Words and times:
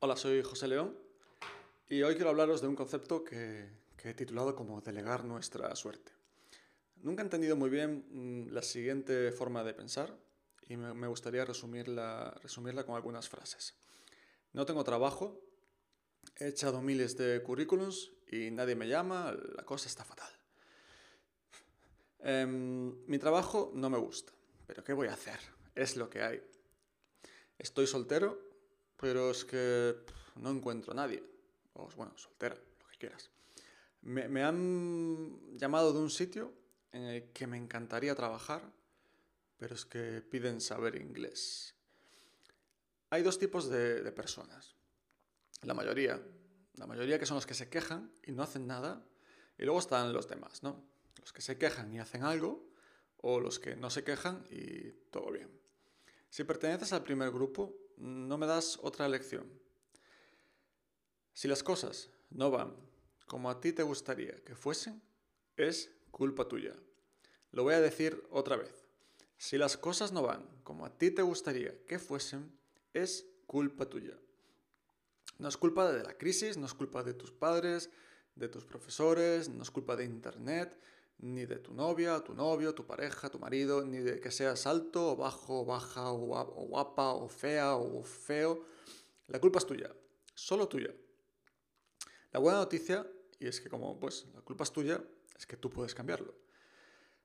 Hola, 0.00 0.14
soy 0.14 0.44
José 0.44 0.68
León 0.68 0.96
y 1.88 2.02
hoy 2.02 2.14
quiero 2.14 2.30
hablaros 2.30 2.60
de 2.60 2.68
un 2.68 2.76
concepto 2.76 3.24
que, 3.24 3.66
he 4.04 4.14
titulado 4.14 4.54
como 4.54 4.80
delegar 4.80 5.24
nuestra 5.24 5.74
suerte. 5.74 6.12
Nunca 7.02 7.22
he 7.22 7.24
entendido 7.24 7.56
muy 7.56 7.68
bien 7.68 8.04
mm, 8.08 8.52
la 8.52 8.62
siguiente 8.62 9.32
forma 9.32 9.64
de 9.64 9.74
pensar 9.74 10.16
y 10.68 10.76
me, 10.76 11.08
gustaría 11.08 11.44
resumirla, 11.44 12.32
resumirla 12.40 12.86
con 12.86 12.94
algunas 12.94 13.28
frases. 13.28 13.74
No 14.52 14.64
tengo 14.66 14.84
trabajo, 14.84 15.40
he 16.36 16.46
echado 16.46 16.80
miles 16.80 17.16
de 17.16 17.42
currículums 17.42 18.12
y 18.30 18.52
nadie 18.52 18.76
me 18.76 18.86
llama, 18.86 19.34
la 19.56 19.64
cosa 19.64 19.88
está 19.88 20.04
fatal. 20.04 20.32
Em, 22.20 23.04
mi 23.08 23.18
trabajo 23.18 23.72
no 23.74 23.90
me 23.90 23.98
gusta, 23.98 24.32
pero 24.64 24.84
¿qué 24.84 24.92
voy 24.92 25.08
a 25.08 25.14
hacer? 25.14 25.40
Es 25.74 25.96
lo 25.96 26.08
que 26.08 26.22
hay. 26.22 26.40
Estoy 27.58 27.88
soltero 27.88 28.47
pero 28.98 29.30
es 29.30 29.44
que 29.44 29.94
no 30.36 30.50
encuentro 30.50 30.92
a 30.92 30.96
nadie. 30.96 31.22
O 31.74 31.88
bueno, 31.96 32.16
soltera, 32.16 32.54
lo 32.54 32.88
que 32.88 32.98
quieras. 32.98 33.30
Me, 34.02 34.42
han 34.42 35.56
llamado 35.56 35.92
de 35.92 35.98
un 36.00 36.10
sitio 36.10 36.52
en 36.92 37.02
el 37.02 37.32
que 37.32 37.46
me 37.46 37.56
encantaría 37.56 38.14
trabajar, 38.14 38.62
pero 39.56 39.74
es 39.74 39.84
que 39.84 40.22
piden 40.22 40.60
saber 40.60 40.96
inglés. 40.96 41.74
Hay 43.10 43.22
dos 43.22 43.38
tipos 43.38 43.68
de, 43.68 44.02
de 44.02 44.12
personas. 44.12 44.74
La 45.62 45.74
mayoría, 45.74 46.20
la 46.74 46.86
mayoría 46.86 47.18
que 47.18 47.26
son 47.26 47.36
los 47.36 47.46
que 47.46 47.54
se 47.54 47.68
quejan 47.68 48.12
y 48.24 48.32
no 48.32 48.42
hacen 48.42 48.66
nada, 48.66 49.04
y 49.56 49.64
luego 49.64 49.80
están 49.80 50.12
los 50.12 50.28
demás, 50.28 50.62
¿no? 50.62 50.84
Los 51.20 51.32
que 51.32 51.42
se 51.42 51.58
quejan 51.58 51.92
y 51.92 51.98
hacen 51.98 52.22
algo, 52.22 52.68
o 53.18 53.40
los 53.40 53.58
que 53.58 53.76
no 53.76 53.90
se 53.90 54.04
quejan 54.04 54.44
y 54.50 54.92
todo 55.10 55.30
bien. 55.32 55.50
Si 56.30 56.44
perteneces 56.44 56.92
al 56.92 57.02
primer 57.02 57.30
grupo, 57.30 57.74
no 57.98 58.38
me 58.38 58.46
das 58.46 58.78
otra 58.82 59.08
lección. 59.08 59.46
Si 61.32 61.48
las 61.48 61.62
cosas 61.62 62.10
no 62.30 62.50
van 62.50 62.74
como 63.26 63.50
a 63.50 63.60
ti 63.60 63.72
te 63.72 63.82
gustaría 63.82 64.42
que 64.44 64.54
fuesen, 64.54 65.02
es 65.56 65.90
culpa 66.10 66.48
tuya. 66.48 66.74
Lo 67.52 67.62
voy 67.62 67.74
a 67.74 67.80
decir 67.80 68.26
otra 68.30 68.56
vez. 68.56 68.84
Si 69.36 69.58
las 69.58 69.76
cosas 69.76 70.12
no 70.12 70.22
van 70.22 70.46
como 70.64 70.84
a 70.84 70.96
ti 70.96 71.10
te 71.10 71.22
gustaría 71.22 71.84
que 71.86 71.98
fuesen, 71.98 72.52
es 72.92 73.26
culpa 73.46 73.86
tuya. 73.86 74.18
No 75.38 75.48
es 75.48 75.56
culpa 75.56 75.92
de 75.92 76.02
la 76.02 76.18
crisis, 76.18 76.56
no 76.56 76.66
es 76.66 76.74
culpa 76.74 77.02
de 77.02 77.14
tus 77.14 77.30
padres, 77.30 77.90
de 78.34 78.48
tus 78.48 78.64
profesores, 78.64 79.48
no 79.48 79.62
es 79.62 79.70
culpa 79.70 79.94
de 79.94 80.04
Internet, 80.04 80.76
ni 81.18 81.46
de 81.46 81.56
tu 81.56 81.74
novia, 81.74 82.20
tu 82.20 82.34
novio, 82.34 82.74
tu 82.74 82.86
pareja, 82.86 83.28
tu 83.28 83.38
marido, 83.38 83.84
ni 83.84 83.98
de 83.98 84.20
que 84.20 84.30
seas 84.30 84.66
alto 84.66 85.12
o 85.12 85.16
bajo, 85.16 85.64
baja 85.64 86.12
o 86.12 86.18
guapa 86.68 87.12
o 87.14 87.28
fea 87.28 87.74
o 87.76 88.02
feo. 88.02 88.64
La 89.26 89.40
culpa 89.40 89.58
es 89.58 89.66
tuya, 89.66 89.94
solo 90.34 90.68
tuya. 90.68 90.94
La 92.32 92.40
buena 92.40 92.58
noticia, 92.58 93.06
y 93.40 93.46
es 93.48 93.60
que 93.60 93.68
como 93.68 93.98
pues 93.98 94.26
la 94.34 94.42
culpa 94.42 94.64
es 94.64 94.72
tuya, 94.72 95.02
es 95.36 95.46
que 95.46 95.56
tú 95.56 95.70
puedes 95.70 95.94
cambiarlo. 95.94 96.34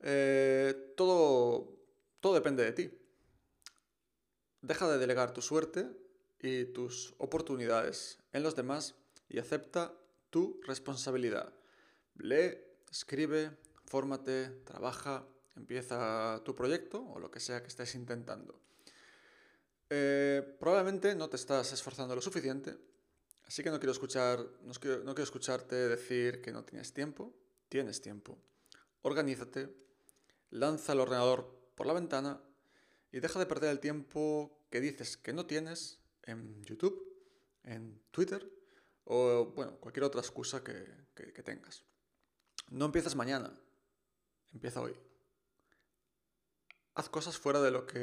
Eh, 0.00 0.94
todo, 0.96 1.78
todo 2.20 2.34
depende 2.34 2.64
de 2.64 2.72
ti. 2.72 2.90
Deja 4.62 4.88
de 4.88 4.98
delegar 4.98 5.32
tu 5.32 5.42
suerte 5.42 5.86
y 6.40 6.64
tus 6.66 7.14
oportunidades 7.18 8.18
en 8.32 8.42
los 8.42 8.56
demás 8.56 8.94
y 9.28 9.38
acepta 9.38 9.94
tu 10.30 10.60
responsabilidad. 10.64 11.52
Lee, 12.16 12.58
escribe, 12.90 13.56
fórmate, 13.86 14.48
trabaja, 14.64 15.26
empieza 15.56 16.42
tu 16.44 16.54
proyecto 16.54 17.02
o 17.02 17.18
lo 17.18 17.30
que 17.30 17.40
sea 17.40 17.62
que 17.62 17.68
estés 17.68 17.94
intentando. 17.94 18.60
Eh, 19.88 20.56
probablemente 20.58 21.14
no 21.14 21.28
te 21.28 21.36
estás 21.36 21.72
esforzando 21.72 22.14
lo 22.14 22.20
suficiente, 22.20 22.76
así 23.44 23.62
que 23.62 23.70
no 23.70 23.78
quiero, 23.78 23.92
escuchar, 23.92 24.44
no 24.62 24.72
quiero, 24.74 25.22
escucharte 25.22 25.76
decir 25.88 26.42
que 26.42 26.52
no 26.52 26.64
tienes 26.64 26.92
tiempo. 26.92 27.34
Tienes 27.68 28.00
tiempo. 28.00 28.38
Organízate, 29.02 29.74
lanza 30.50 30.92
el 30.92 31.00
ordenador 31.00 31.72
por 31.74 31.86
la 31.86 31.92
ventana 31.92 32.40
y 33.10 33.18
deja 33.18 33.40
de 33.40 33.46
perder 33.46 33.70
el 33.70 33.80
tiempo 33.80 34.66
que 34.70 34.80
dices 34.80 35.16
que 35.16 35.32
no 35.32 35.46
tienes 35.46 35.98
en 36.22 36.62
YouTube, 36.62 37.12
en 37.64 38.00
Twitter 38.12 38.48
o 39.04 39.46
bueno, 39.46 39.78
cualquier 39.78 40.04
otra 40.04 40.20
excusa 40.20 40.62
que, 40.62 40.86
que 41.14 41.42
tengas. 41.42 41.84
No 42.70 42.84
empiezas 42.84 43.16
mañana, 43.16 43.52
Empieza 44.56 44.80
hoy. 44.80 44.96
Haz 46.94 47.10
cosas 47.10 47.36
fuera 47.36 47.60
de 47.60 47.70
lo 47.70 47.86
que, 47.86 47.98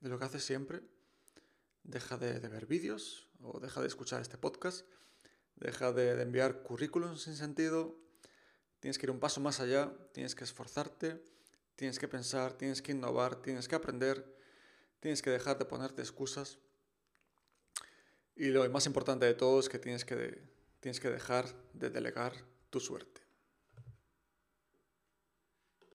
de 0.00 0.08
lo 0.08 0.18
que 0.18 0.24
haces 0.24 0.44
siempre. 0.44 0.80
Deja 1.84 2.16
de, 2.16 2.40
ver 2.40 2.66
vídeos 2.66 3.28
o 3.40 3.60
deja 3.60 3.80
de 3.80 3.86
escuchar 3.86 4.20
este 4.20 4.36
podcast. 4.36 4.84
Deja 5.54 5.92
de, 5.92 6.20
enviar 6.20 6.64
currículums 6.64 7.22
sin 7.22 7.36
sentido. 7.36 8.00
Tienes 8.80 8.98
que 8.98 9.06
ir 9.06 9.12
un 9.12 9.20
paso 9.20 9.40
más 9.40 9.60
allá. 9.60 9.92
Tienes 10.10 10.34
que 10.34 10.42
esforzarte. 10.42 11.22
Tienes 11.76 12.00
que 12.00 12.08
pensar. 12.08 12.54
Tienes 12.54 12.82
que 12.82 12.90
innovar. 12.90 13.36
Tienes 13.36 13.68
que 13.68 13.76
aprender. 13.76 14.26
Tienes 14.98 15.22
que 15.22 15.30
dejar 15.30 15.56
de 15.56 15.66
ponerte 15.66 16.02
excusas. 16.02 16.58
Y 18.34 18.46
lo 18.46 18.68
más 18.70 18.86
importante 18.86 19.24
de 19.24 19.34
todo 19.34 19.60
es 19.60 19.68
que 19.68 19.78
tienes 19.78 20.04
que, 20.04 20.42
tienes 20.80 20.98
que 20.98 21.10
dejar 21.10 21.46
de 21.74 21.90
delegar 21.90 22.32
tu 22.70 22.80
suerte. 22.80 23.21